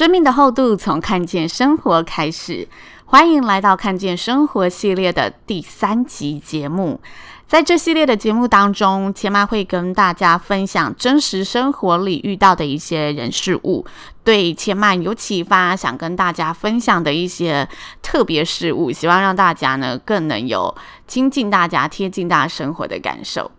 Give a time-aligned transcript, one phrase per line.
[0.00, 2.66] 生命的厚度从看见生活开始，
[3.04, 6.98] 欢迎来到看见生活系列的第三集节目。
[7.46, 13.84] 在这系列的节目当中，千嫚会跟大家分享真实生活里遇到的一些人事物，
[14.24, 17.68] 对千嫚有启发，想跟大家分享的一些
[18.00, 20.74] 特别事物，希望让大家呢更能有
[21.06, 23.50] 亲近大家、贴近大家生活的感受。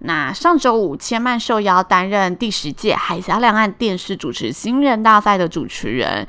[0.00, 6.26] 那上周五，千曼受邀担任第十届海峡两岸电视主持新人大赛的主持人，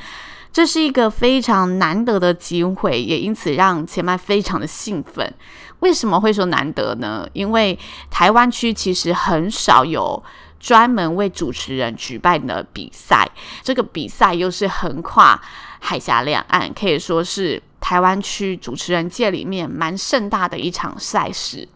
[0.51, 5.33] 这是一个非常难得的机会，也因此让千曼非常的兴奋。
[5.79, 7.25] 为什么会说难得呢？
[7.33, 10.21] 因为台湾区其实很少有
[10.59, 13.27] 专门为主持人举办的比赛，
[13.63, 15.41] 这个比赛又是横跨
[15.79, 21.67] 海峡两岸，可以说是台湾区主持人界里面蛮盛大的一场赛事。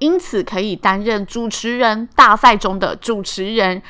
[0.00, 3.80] 因此，可以担任主持人大赛中的主持人，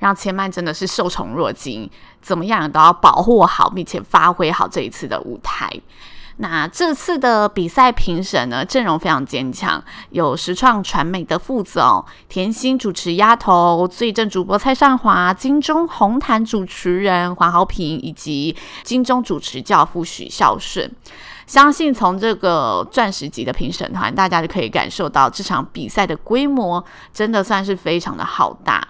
[0.00, 1.88] 让千曼真的是受宠若惊。
[2.20, 5.70] 怎么样都要保护好，并且发挥好这一次的舞台。
[6.40, 20.90] 那这次的比赛评审呢，阵容非常坚强，有实创传媒的副总甜心主持丫头、最正主播蔡尚华、金钟红毯主持人黄豪平，以及金钟主持教父许孝顺。
[21.48, 28.86] 相信从这个钻石级的评审团，大家就可以感受到这场比赛的规模真的算是非常的浩大。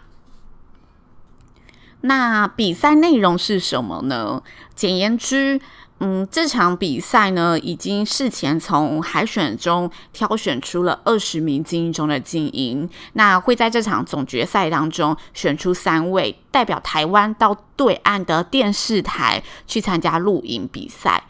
[2.00, 4.42] 那比赛内容是什么呢？
[4.74, 5.60] 简言之，
[6.00, 21.22] 嗯，这场比赛呢，已经事前从海选中挑选出了二十名精英中的精英，那会在这场总决赛当中选出三位代表台湾到对岸的电视台去参加录影比赛。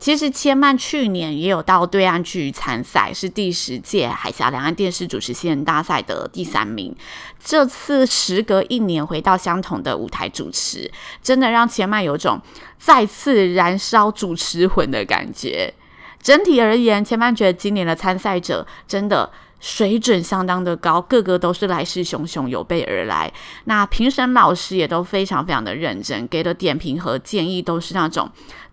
[0.00, 6.96] 其实千曼去年也有到对岸去参赛，是第十届海峡两岸电视主持新人大赛的第三名。
[7.38, 10.90] 这次时隔一年回到相同的舞台主持，
[11.22, 12.40] 真的让千曼有种
[12.78, 15.74] 再次燃烧主持魂的感觉。
[16.22, 23.30] 整体而言，千曼觉得今年的参赛者真的水准相当的高，个个都是来势汹汹有备而来。
[23.64, 28.30] 那评审老师也都非常非常的认真，给的点评和建议都是那种。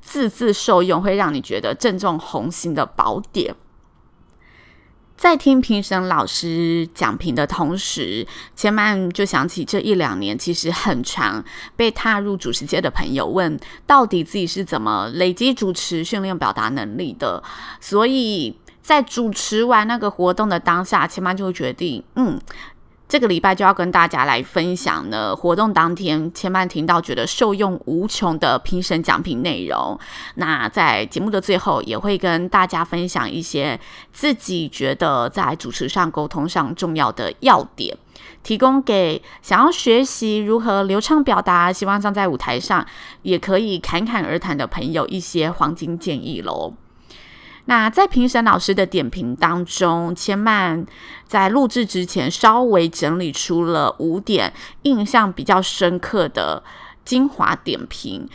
[0.07, 3.53] 字字受用，会让你觉得正中红心的宝典。
[5.18, 8.25] 在听评审老师讲评的同时，
[8.56, 11.44] 千嫚就想起这一两年，其实很常
[11.75, 17.44] 被踏入主持界的朋友问，到底自己是怎么累积主持训练表达能力的。
[17.81, 22.39] 所以在主持完那个活动的当下，千嫚就会决定，嗯。
[23.07, 29.97] 这个礼拜就要跟大家来分享呢，活动当天千嫚听到觉得受用无穷的评审奖品内容。
[30.35, 33.79] 那在节目的最后，也会跟大家分享一些
[34.12, 37.97] 自己觉得在主持上、沟通上重要的要点，
[38.44, 42.85] 提供给想要学习如何流畅表达、希望站在舞台上
[43.22, 46.74] 也可以侃侃而谈的朋友一些黄金建议喽。
[47.67, 50.85] 那在评审老师的点评当中，千曼
[51.28, 56.63] 在录制之前稍微整理出了五点印象比较深刻的
[57.03, 58.27] 精华点评。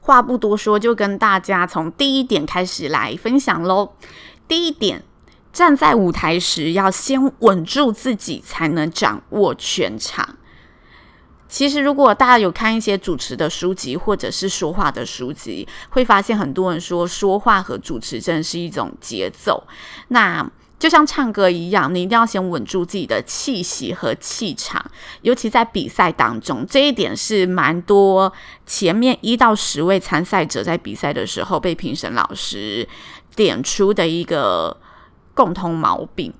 [0.00, 3.92] 话不多说，就跟大家从第一点开始来分享喽。
[4.46, 5.02] 第一点，
[5.52, 10.36] 站在舞台时要先稳住自己，才能掌握全场。
[11.48, 19.66] 其实，如果大家有看一些主持的书籍或者是说话的书籍，会发现很多人说说话和主持真的是一种节奏。
[20.08, 20.48] 那
[20.78, 24.84] 就像唱歌一样，你一定要先稳住自己的气息和气场，
[25.22, 28.32] 尤其在比赛当中，这一点是蛮多
[28.66, 32.86] 前面一到十位参赛者在比赛的时候被评审老师
[33.34, 34.76] 点出的一个
[35.34, 36.32] 共通毛病。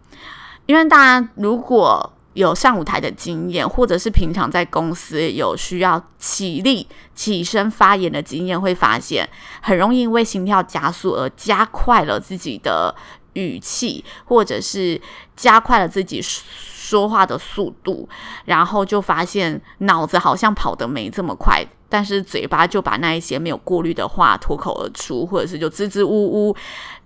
[0.67, 9.29] 因为大家如果有上舞台的经验，或者是平常在公司有需要起立、起身发言的经验，会发现
[9.61, 12.95] 很容易因为心跳加速而加快了自己的
[13.33, 15.01] 语气，或者是
[15.35, 18.09] 加快了自己说话的速度，
[18.45, 26.57] 然后就发现脑子好像跑得没这么快，但是嘴巴就把那一些没有过滤的话脱口而出，或者是就支支吾吾，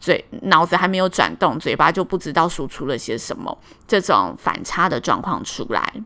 [0.01, 3.57] 嘴脑子还没有转动，嘴巴就不知道输出了些什么，
[3.87, 6.03] 这种反差的状况出来。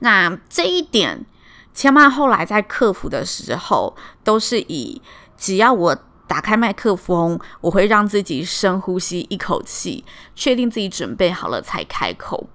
[0.00, 1.24] 那这一点，
[1.72, 5.00] 千嫚后来在克服的时候，都是以
[5.36, 5.96] 只要我
[6.26, 10.04] 打开麦克风，我会让自己深呼吸一口气，
[10.34, 12.48] 确定自己准备好了才开口。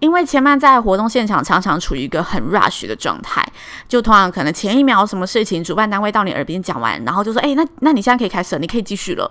[0.00, 3.46] 因为前半在活动现场常常处于一个很 rush 的状态，
[3.86, 9.30] 就通常可能前一秒什么事情，主办单位到你耳边讲完，然后就说：“哎，那那你现在可以开始了，你可以继续了。”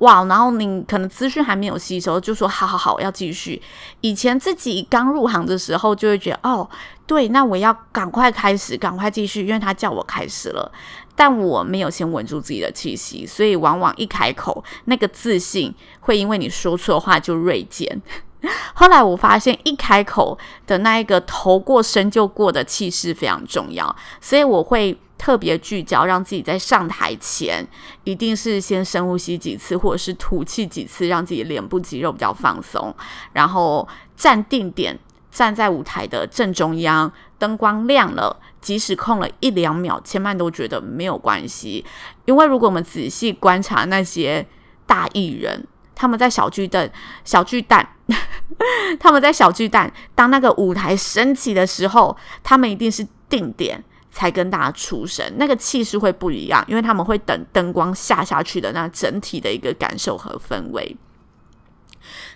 [0.00, 3.60] 哇，然后你可能资讯还没有吸收，就说：“好好好，要继续。”
[4.02, 6.68] 以前自己刚入行的时候，就会觉得：“哦，
[7.06, 10.70] 对，那我要赶快开始，赶快继续，因为他叫我开始了。”
[11.18, 18.02] 但我没有先稳住自己的气息，所以往往一开口，那个自信会因为你说错话就锐减。
[18.74, 27.66] 后来我发现，一开口的那一个头过身就过的气势非常重要，所以我会特别聚焦，让自己在上台前
[28.04, 32.94] 一定是先深呼吸几次，或者是吐气几次，让自己脸部肌肉比较放松，
[33.32, 34.98] 然后站定点，
[35.30, 41.84] 站在舞台的正中央，灯光亮了，即使空了一两秒，千万都觉得没有关系，
[42.26, 44.46] 因为如果我们仔细观察那些
[44.86, 45.66] 大艺人。
[45.96, 46.88] 他们在小巨蛋，
[47.24, 47.88] 小巨蛋，
[49.00, 53.82] 他们在小巨蛋，当那个舞台升起的时候，他们一定是定点
[54.12, 60.96] 才跟大家出声，那个气势会不一样，因为他们会等灯光下下去的那整体的一个感受和氛围。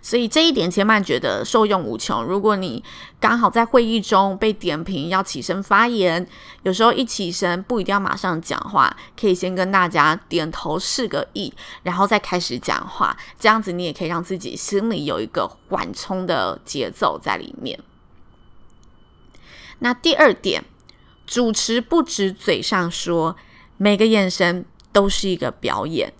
[0.03, 2.23] 所以这一点，千嫚觉得受用无穷。
[2.23, 2.83] 如果你
[3.21, 6.27] 刚好在会议中被点评要起身发言，
[6.63, 11.53] 有时候一起身不一定要马上讲话，可以先跟大家点头示个意，
[11.83, 13.17] 然后再开始讲话。
[13.39, 17.79] 这样子你也可以让自己心里有一个缓冲的节奏在里面。
[19.81, 20.65] 那第二点，
[21.27, 23.37] 主持不止嘴上说，
[23.77, 26.13] 每个眼神都是一个表演。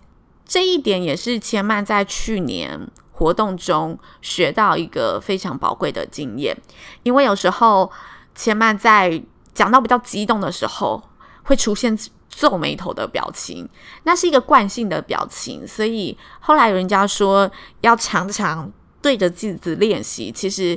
[0.45, 2.87] 这一点也是千嫚在去年。
[3.21, 6.57] 活动中学到一个非常宝贵的经验，
[7.03, 7.91] 因为有时候
[8.33, 9.21] 千曼在
[9.53, 10.99] 讲到比较激动的时候，
[11.43, 11.95] 会出现
[12.27, 13.69] 皱眉头的表情，
[14.05, 17.51] 那是一个惯性的表情，所以后来人家说
[17.81, 18.71] 要常常
[19.03, 20.75] 对着镜子练习，其实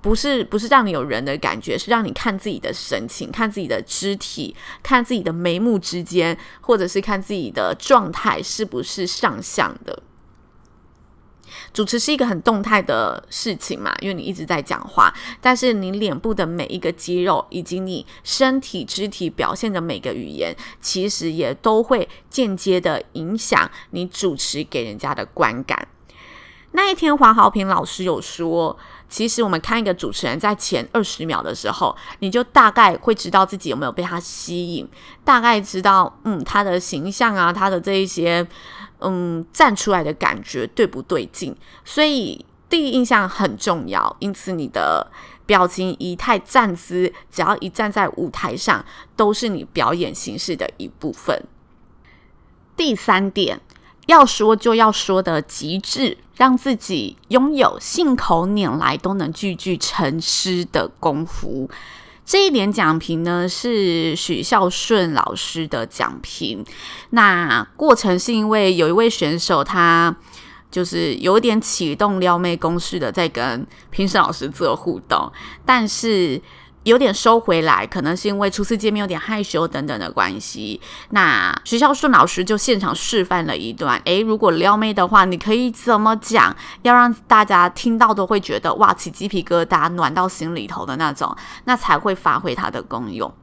[0.00, 4.54] 不是不是让你有人的感觉，是让你看自己的神情，看自己的肢体，
[4.84, 10.00] 看自己的眉目之间，或者是看自己的状态是不是上相的。
[11.72, 25.88] 主持是一个很动态的事情嘛，因为你一直在讲话，但是你脸部的每一个肌肉以及你身体肢体表现的每个语言，其实也都会间接的影响你主持给人家的观感。
[26.72, 28.76] 那一天，黄豪平老师有说，
[29.08, 34.86] 其实我们看一个主持人在前二十秒的时候，你就大概会知道自己有没有被他吸引，
[35.24, 38.46] 大概知道，嗯，他的形象啊，他的这一些。
[39.00, 41.54] 嗯，站出来的感觉对不对劲？
[41.84, 44.16] 所以第一印象很重要。
[44.20, 45.10] 因此，你的
[45.44, 48.84] 表情、仪态、站姿，只要一站在舞台上，
[49.14, 51.44] 都是你表演形式的一部分。
[52.76, 53.60] 第三点，
[54.06, 61.70] 要说就要说的极致，让自己拥有信口拈来都能句句成诗的功夫。
[62.26, 66.62] 这一点奖评呢，是许孝顺老师的奖评。
[67.10, 70.14] 那过程是因为有一位选手，他
[70.70, 75.32] 就是有点启动撩妹攻势的，在跟评审老师做互动，
[75.64, 76.42] 但是。
[76.86, 80.80] 有点收回来，可能是因为初次见面有点害羞等等的关系。
[81.10, 93.34] 那学校顺老师就现场示范了一段，诶，如果撩妹的话，你可以怎么讲，要让大家听到都会觉得哇，起鸡皮疙瘩，暖到心里头的那种，那才会发挥它的功用。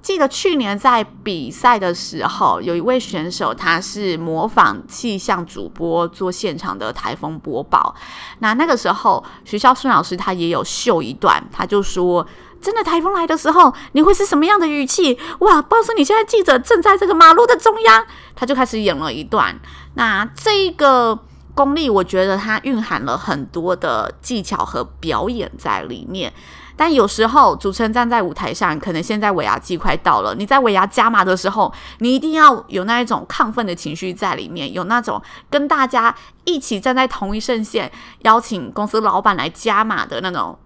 [0.00, 7.94] 记得去年在比赛的时候，有一位选手，他是模仿气象主播做现场的台风播报。
[8.38, 12.26] 那那个时候，学校顺老师他也有秀一段，他就说。
[12.64, 15.18] 真的台风来的时候，你会是什么样的语气？
[15.40, 15.60] 哇！
[15.60, 19.54] 告诉你现在记者正在这个马路的中央，他就开始演了一段。
[19.96, 21.18] 那这个
[21.54, 26.32] 功力，我觉得它蕴含了很多的技巧和表演在里面。
[26.76, 36.12] 但有时候主持人站在舞台上，可能现在尾牙季快到了，你在尾牙加码的时候，你一定要有那一种亢奋的情绪在里面，有那种跟大家
[36.44, 37.92] 一起站在同一阵线，
[38.22, 40.58] 邀请公司老板来加码的那种。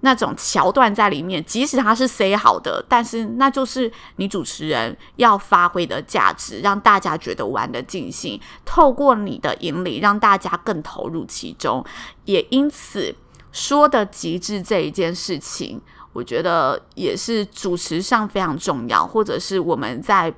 [0.00, 8.40] 那种桥段在里面，即使他是 say 好的，但是那就是你主持人要发挥的价值，让大家觉得玩得尽兴。
[8.64, 11.84] 透过你的引领，让大家更投入其中。
[12.26, 13.14] 也因此，
[13.50, 15.80] 说的极致这一件事情，
[16.12, 20.32] 我觉得也是主持上非常重要，或者是我们在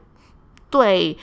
[0.70, 1.18] 对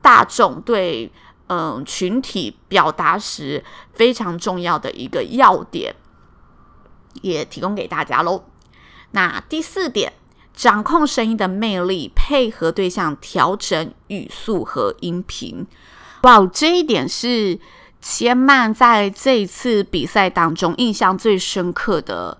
[0.00, 1.12] 大众、对
[1.48, 5.94] 嗯群体表达时非常重要的一个要点，
[7.22, 8.44] 也提供给大家喽。
[9.12, 10.12] 那第四点，
[10.54, 15.66] 掌控声音的魅力，配合对象调整语速和音频。
[16.22, 17.58] 哇，这一点是
[18.00, 22.36] 千曼在这一次比赛当中印象最深刻的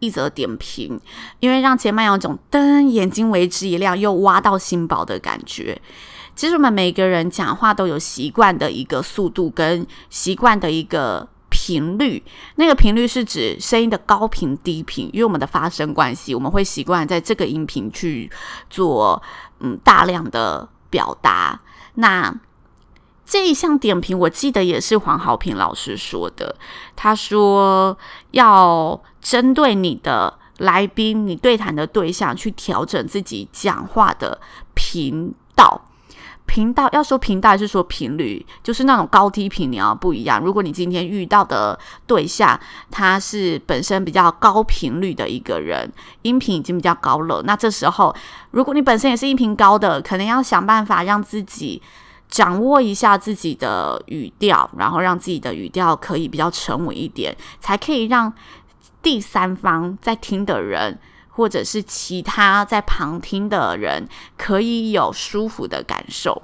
[0.00, 1.00] 一则点评，
[1.40, 5.80] 因为让千曼有种瞪眼睛为之一亮，又挖到心宝的感觉。
[6.34, 11.28] 其实我们每个人讲话都有习惯的一个速度跟习惯的一个
[11.68, 12.22] 频率，
[12.54, 18.30] 那个频率是指声音的高频低频，因为我们的发声关系，我们会习惯在这个音频去
[18.70, 19.22] 做
[19.60, 21.60] 嗯大量的表达。
[21.96, 22.34] 那
[23.26, 26.56] 这一项点评，我记得也是黄豪平老师说的。
[26.96, 27.98] 他说
[28.30, 34.40] 要针对你的来宾、你对谈的对象去调整自己讲话的
[34.74, 35.82] 频道。
[36.48, 40.40] 频道要说频道还是说频率，就是那种高低频你要不一样。
[40.42, 42.58] 如果你今天遇到的对象
[42.90, 48.12] 他是本身比较高频率的一个人，音频已经比较高了，那这时候
[48.50, 51.80] 如果你本身也是音频高的，可能要想办法让自己。
[52.30, 58.30] 掌握一下自己的语调，然后让自己的语调可以比较沉稳一点，才可以让
[59.00, 60.98] 第三方在听的人，
[61.38, 66.42] 或者是其他在旁听的人，可以有舒服的感受。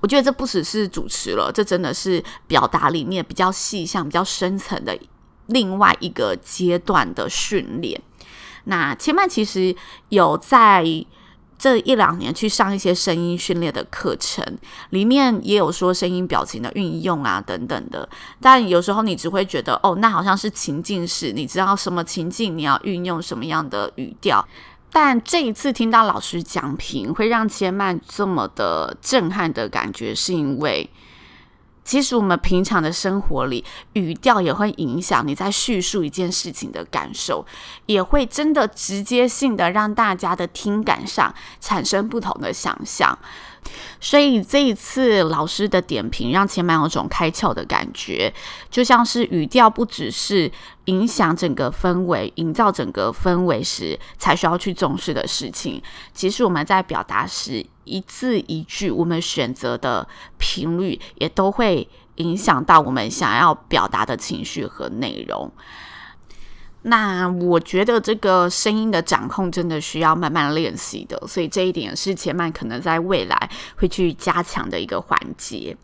[0.00, 4.98] 我觉得这不只是主持了，这真的是表达里面比较细项、比较深层的
[5.46, 8.02] 另外一个阶段的训练。
[8.64, 9.76] 那千曼其实
[10.08, 10.84] 有在。
[11.58, 14.44] 这一两年去上一些声音训练的课程，
[14.90, 18.08] 里面也有说声音表情的运用啊等等的。
[18.40, 24.46] 但有时候你只会觉得，哦，那好像是情境式，你知道什么情境你要运用什么样的语调。
[24.90, 30.88] 但这一次听到老师讲评，会让千曼这么的震撼的感觉，是因为。
[31.88, 33.64] 其实我们平常的生活里，
[33.94, 37.46] 语调也会影响你在叙述一件事情的感受，
[37.86, 43.18] 也会真的直接性的让大家的听感上产生不同的想象。
[44.00, 48.34] 所以这一次老师的点评让前面有种开窍的感觉，
[48.70, 50.52] 就像是语调不只是
[50.84, 55.82] 影响整个氛围、营造整个氛围时才需要去重视的事情。
[56.12, 65.50] 其实我们在表达时，一字一句，我们选择的频率也都会影响到我们想要表达的情绪和内容。
[66.82, 75.76] 那我觉得这个声音的掌控真的需要慢慢练习的，所以这一点是前曼可能在未来会去加强的一个环节。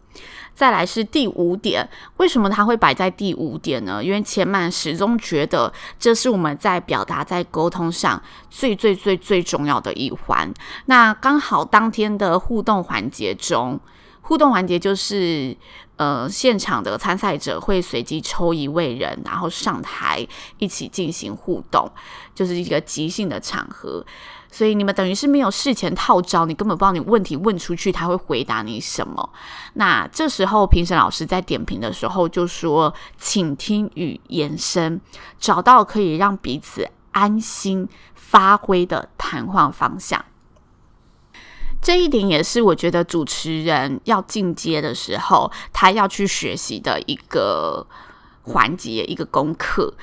[0.55, 4.03] 再来是第五点，为什么它会摆在第五点呢？
[4.03, 10.53] 因为千曼始终觉得这是我们在表达、在沟通上最最最最重要的一环。
[10.87, 13.81] 那刚好当天的互动环节中，
[14.23, 15.57] 互动环节就是。
[15.97, 20.27] 呃，现场的参赛者会随机抽一位人，然后上台
[20.59, 21.89] 一起进行互动，
[22.35, 24.05] 就是一个即兴的场合。
[24.55, 29.29] 所以你们等于是没有事前套招，你根本不知道你问题问出去他会回答你什么。
[29.73, 35.01] 那这时候评审老师在点评的时候就说：“请听与延伸，
[35.41, 40.25] 找到可以让彼此安心发挥的谈话方向。”
[41.83, 47.85] 这一点也是我觉得主持人要进阶的时候，他要去学习的一个
[48.43, 49.95] 环节、一个功课。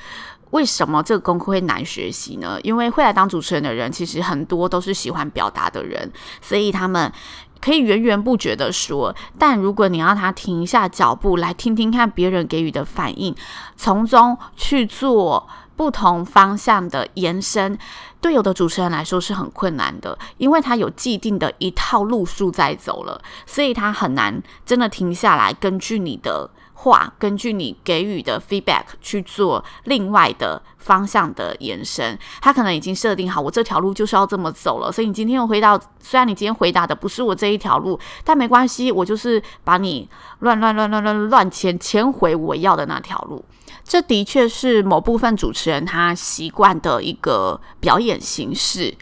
[0.52, 2.58] 为什么这个功课会难学习呢？
[2.62, 7.12] 因为会来当主持人的人，其实很多都是喜欢表达的人，所以他们
[7.60, 9.14] 可以源源不绝的说。
[9.38, 13.34] 但如果你要他停下脚步，来听听看别人给予的反应，
[13.76, 17.78] 从中去做不同方向的延伸。
[18.20, 26.48] 对有的主持人来说是很困难的，因为他有既定的一套路数在走了，所以他很难真的停下来，根据你的
[26.82, 32.18] 话，根据你给予的 feedback 去做另外的方向的延伸。
[32.40, 40.08] 他可能已经设定好，我这条路就是要这么走了，所以你今天又回到，虽然你今天回答的不是我这一条路，但没关系，我就是把你
[40.40, 43.44] 乱乱乱乱乱乱牵牵回我要的那条路。
[43.84, 48.94] 这的确是某部分主持人他习惯的一个表演形式。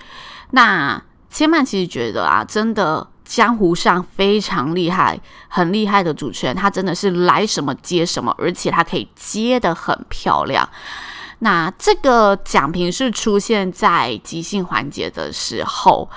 [0.52, 10.68] 那千曼其实觉得啊，真的江湖上非常厉害、很厉害的主持人，他真的是来什么接什么，而且他可以接得很漂亮。
[11.38, 16.10] 那这个奖评是出现在即兴环节的时候。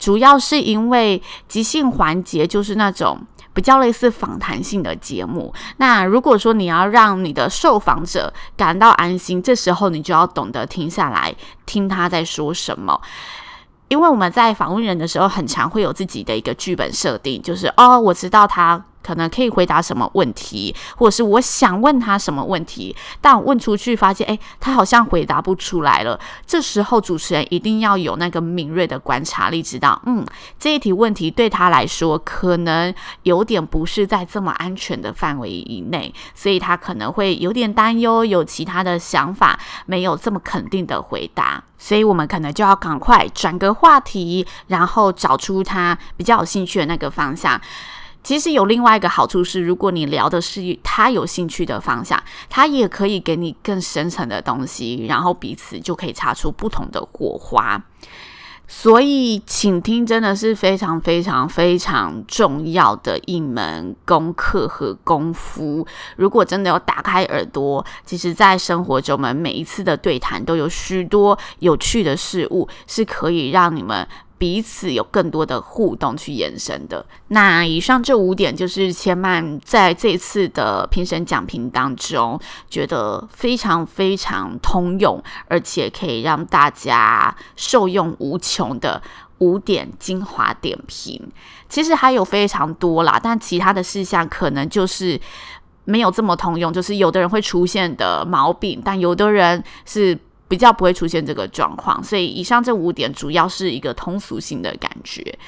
[0.00, 3.20] 主要是因为即兴环节就是那种
[3.52, 5.54] 比较类似访谈性的节目。
[5.76, 11.34] 那如果说你要让你的受访者感到安心，这时候你就要懂得停下来
[11.66, 13.00] 听他在说什么。
[13.88, 18.84] 因为我们在访问人的时候，很常会有自己的一个剧本设定，就是哦，我知道他。
[19.02, 26.18] 可能可以回答什么问题，或者是我想问他什么问题，但我问出去发现，诶，他好像回答不出来了。
[26.46, 30.26] 这时候主持人一定要有那个敏锐的观察力，知道，嗯，
[30.58, 47.60] 这一题问题对他来说可能有点不是在这么安全的范围以内，所以他可能会有点担忧，有其他的想法，没有这么肯定的回答，所以我们可能就要赶快转个话题，然后找出他比较有兴趣的那个方向。
[48.22, 57.82] 其实有另外一个好处是，如果你聊的是他有兴趣的方向，他也可以给你更深层的东西，然后彼此就可以擦出不同的火花。
[58.70, 65.86] 所以，倾听真的是非常非常非常重要的一门功课和功夫。
[66.16, 74.06] 如果真的要打开耳朵，其实，在生活中，我们每一次的对谈都有许多有趣的事物，是可以让你们。
[74.38, 77.04] 彼此有更多的互动去延伸的。
[77.28, 82.40] 那以上这五点就是千曼在这次的评审讲评当中
[82.70, 89.02] 觉得非常非常通用，而且可以让大家受用无穷的
[89.38, 91.20] 五点精华点评。
[91.68, 95.20] 其实还有非常多啦，但其他的事项可能就是
[95.84, 100.16] 没有这么通用，就是有的人会出现的毛病，但有的人是。
[100.48, 105.38] 比较不会出现这个状况，所以以上这五点主要是一个通俗性的感觉。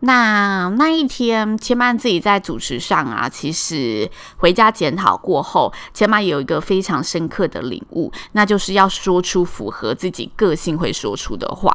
[0.00, 11.74] 那那一天，千曼自己在主持上啊，其实回家检讨过后，千曼有一个非常深刻的领悟，那就是要说出符合自己个性会说出的话。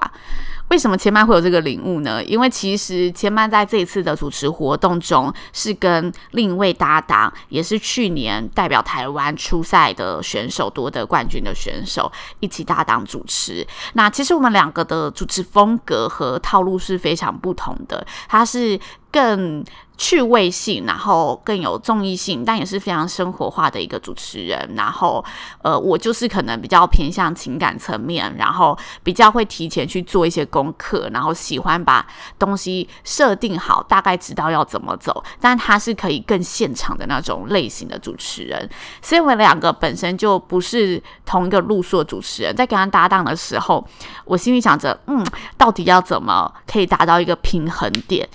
[0.69, 2.23] 为什么千曼会有这个领悟呢？
[2.23, 13.65] 因为其实千曼在这一次的主持活动中，是跟另一位搭档，也是去年代表台湾出赛的选手夺得冠军的选手一起搭档主持。
[13.93, 18.79] 那其实我们两个的主持风格和套路是非常不同的，他是
[19.13, 19.63] 更
[19.95, 24.73] 趣味性，然后更有综艺性，但也是非常生活化的一个主持人。
[24.75, 25.23] 然后，
[25.61, 32.05] 呃，我就是可能比较偏向情感层面，然后比较会提前去做一些功课，然后喜欢把
[32.39, 35.23] 东西设定好，大概知道要怎么走。
[35.39, 38.67] 但他是可以更现场的那种类型的主持人，
[38.99, 42.53] 所以我们两个本身就不是同一个路数的主持人。
[42.55, 43.87] 在跟他搭档的时候，
[44.25, 45.23] 我心里想着，嗯，
[45.55, 48.27] 到底要怎么可以达到一个平衡点？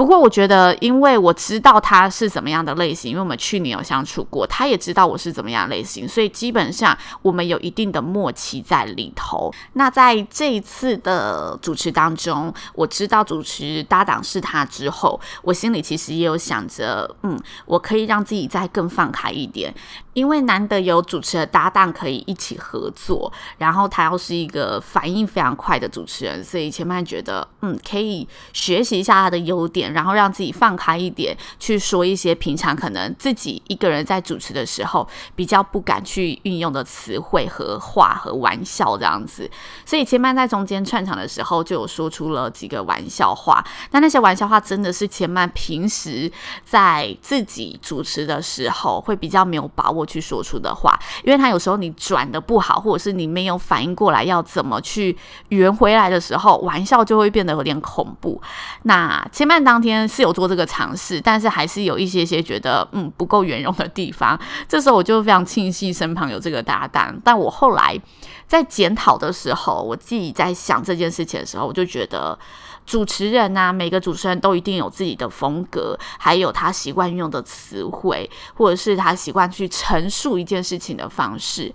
[0.00, 9.52] 不过我觉得，因为我知道他是怎么样的类型，因为我们去年有相处过，他也知道我是怎么样类型，所以基本上我们有一定的默契在里头。
[9.74, 19.74] 那在这一次的主持当中，我知道主持搭档是他之后，我心里其实也有想着，嗯，我可以让自己再更放开一点。
[20.12, 39.50] 因为难得有主持的搭档可以一起合作，然后他又是一个反应非常快的主持人，所以前面觉得，嗯，可以学习一下他的优点，然后让自己放开一点，去说一些平常可能自己一个人在主持的时候比较不敢去运用的词汇和话和玩笑这样子。
[39.86, 46.30] 所以千曼在中间串场的时候就有说出了几个玩笑话，但那些玩笑话真的是千曼平时
[46.64, 50.00] 在自己主持的时候会比较没有把握。
[50.10, 55.16] 去说出的话，因为他有时候你转的不好，或者是你没有反应过来要怎么去
[55.50, 58.42] 圆回来的时候，玩笑就会变得有点恐怖。
[58.82, 64.38] 那千曼当天是有做这个尝试，但是还是有一些些觉得嗯不够圆融的地方。
[64.68, 67.16] 这时候我就非常庆幸身旁有这个搭档。
[67.24, 67.98] 但我后来
[68.46, 72.38] 在检讨的时候，我自己在想这件事情的时候，我就觉得。
[72.86, 81.72] 主持人呐，每个主持人都一定有自己的风格，还有他习惯用的词汇，或者是他习惯去陈述一件事情的方式。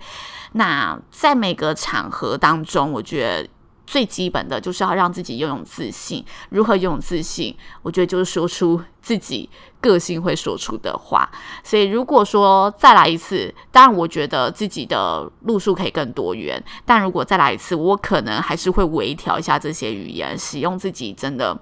[0.52, 3.48] 那在每个场合当中，我觉得。
[3.86, 6.24] 最基本的就是要让自己拥有自信。
[6.50, 7.56] 如何拥有自信？
[7.82, 9.48] 我觉得就是说出自己
[9.80, 11.30] 个性会说出的话。
[11.62, 16.62] 所以如果说再来一次，当然我觉得自己的路数可以更多元。
[16.84, 21.56] 但如果再来一次，我可能还是会微调一下这些语言，使用自己真的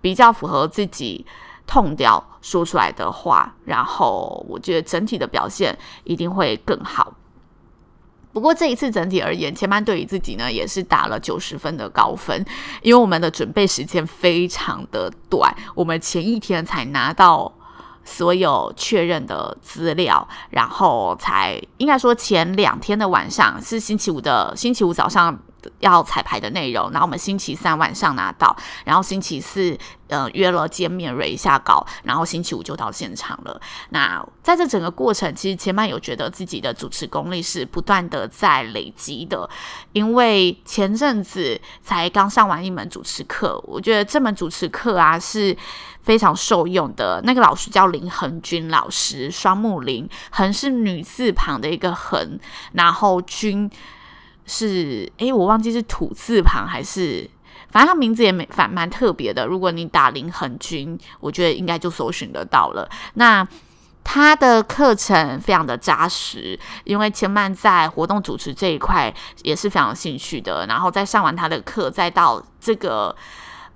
[0.00, 1.26] 比较符合自己
[1.66, 3.54] 痛掉说出来的话。
[3.64, 7.12] 然后我觉得整体的表现一定会更好。
[8.36, 12.44] 不过这一次整体而言，前班对于自己呢也是打了九十分的高分，
[12.82, 17.50] 因为我们的准备时间非常的短，我们前一天才拿到
[18.04, 25.34] 所有确认的资料，然后才应该说前两天的晚上是星期五的星期五早上
[25.80, 29.76] 要彩排的内容，然后我们星期三晚上拿到，然后星期四
[30.08, 33.60] 呃约了见面蕊一下稿，然后星期五就到现场了。
[33.90, 39.48] 那在这整个过程，其实前半有觉得自己的主持功力是不断的在累积的，
[39.92, 45.56] 因为前阵子才刚上完一门主持课，我觉得这门主持课啊是
[46.02, 47.20] 非常受用的。
[47.24, 52.38] 那个老师叫林恒君老师，双木林，恒是女字旁的一个恒，
[52.72, 53.70] 然后君。
[54.46, 57.28] 是，诶，我忘记是土字旁还是，
[57.70, 59.44] 反正他名字也没反蛮特别的。
[59.44, 62.88] 如果你打林恒君，我觉得应该就搜寻得到了。
[63.14, 63.46] 那
[64.04, 70.64] 他的课程非常的扎实，因为千曼在活动主持这一块也是非常有兴趣的。
[70.68, 73.14] 然后在上完他的课，再到这个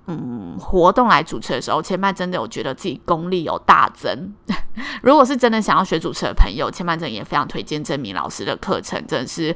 [0.07, 4.33] 嗯活动来主持的时候，千曼真的有觉得自己功力有大增。
[5.03, 9.53] 如果是真的想要学主持的朋友，千曼真的也非常推荐郑明老师的课程，真的是。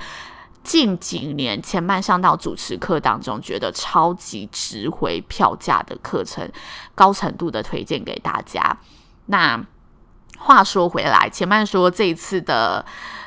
[0.65, 6.51] 近几年，前半上到主持课当中，觉得超级值回票价的课程，
[6.93, 8.78] 高程度的推荐给大家。
[9.28, 9.63] 那
[10.39, 12.86] 话说回来，前半说这一次的。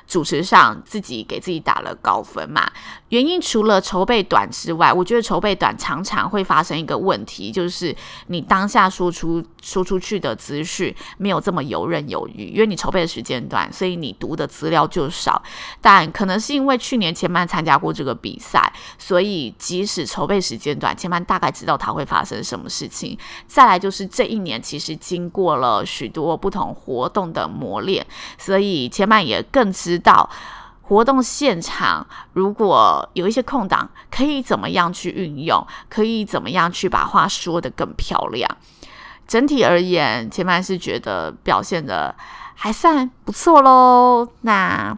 [0.09, 2.67] 主持上自己给自己打了高分嘛？
[3.11, 7.95] 原因除了筹备短之外，我觉得筹备短常常会发生一个问题，就是
[8.29, 15.43] 你当下说出说出去的资讯没有这么游刃有余，因为你筹备的时间短，所以你读的资料就少。
[15.83, 23.19] 但可能是因为去年千曼参加过这个比赛，所以即使筹备时间短，千曼大概知道它会发生什么事情。
[23.47, 28.07] 再来就是这一年其实经过了许多不同活动的磨练，
[28.39, 29.98] 所以千曼也更知。
[29.99, 30.29] 到
[30.83, 35.67] 活动现场，如果有一些空档，可以怎么样去运用？
[35.89, 38.49] 可以怎么样去把话说得更漂亮？
[39.27, 42.15] 整体而言，前面是觉得表现的
[42.55, 44.29] 还算不错喽。
[44.43, 44.97] 那。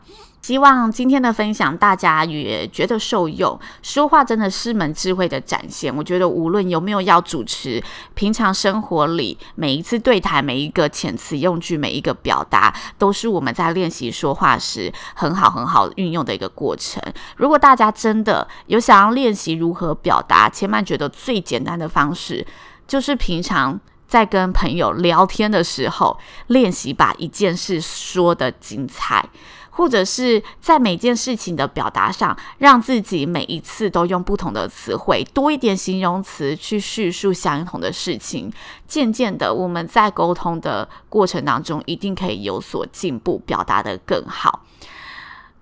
[0.51, 3.57] 希望今天的分享大家也觉得受用。
[3.83, 5.95] 说话真的是门智慧的展现。
[5.95, 7.81] 我觉得无论有没有要主持，
[8.15, 17.01] 平常生活里每一次对谈、每一个遣词用句、每一个表达，都是我们在练习说话时很好很好运用的一个过程。
[17.37, 22.45] 如果大家真的有想要练习如何表达，千万觉得最简单的方式
[22.89, 29.25] 就是平常在跟朋友聊天的时候，练习把一件事说得精彩。
[29.71, 38.53] 或者是在每件事情的表达上，让自己每一次都用不同的词汇，多一点形容词去叙述相同的事情。
[38.87, 44.65] 渐渐的，我们在沟通的过程当中，一定可以有所进步，表达的更好。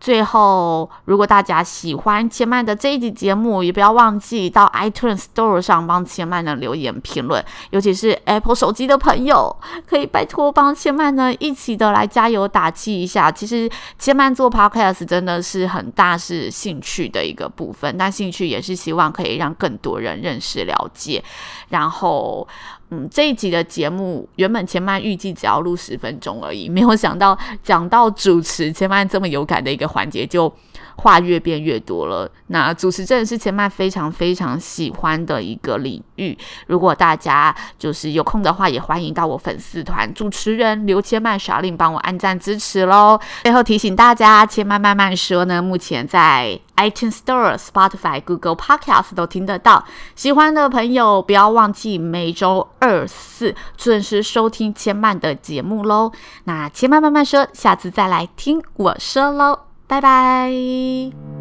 [0.00, 9.54] 最后，如果大家喜欢千曼的这一集节目，也不要忘记到 iTunes Store 上帮千曼呢留言评论，尤其是 Apple 手机的朋友，
[9.88, 13.30] 可以拜托帮千曼呢一起的来加油打气一下。
[13.30, 21.22] 其实千曼做 Podcast 真的是很大是兴趣的一个部分，但兴趣也是希望可以让更多人认识了解，
[21.70, 22.46] 然后。
[22.90, 30.52] 嗯，这一集的节目原本千曼预计只要录十分钟而已，没有想到讲到主持千曼这么有感的一个环节就。
[30.98, 36.36] 话越变越多了，那主持真的是千曼非常非常喜欢的一个领域。
[36.66, 43.18] 如果大家就是有空的话，也欢迎到我粉丝团主持人刘千曼小令帮我按赞支持喽。
[43.44, 49.84] 最后提醒大家，千曼慢慢说呢，目前在 iTunes Store、Spotify、Google Podcast 都听得到。
[50.16, 56.10] 喜欢的朋友不要忘记每周二四准时收听千曼的节目喽。
[56.44, 59.67] 那千曼慢慢说，下次再来听我说喽。
[59.88, 61.37] 拜拜。